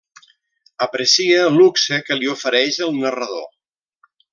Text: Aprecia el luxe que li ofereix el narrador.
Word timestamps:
Aprecia 0.85 1.45
el 1.51 1.61
luxe 1.63 2.01
que 2.09 2.19
li 2.21 2.33
ofereix 2.35 2.83
el 2.87 2.99
narrador. 3.07 3.49